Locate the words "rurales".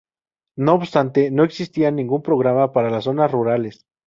3.31-3.85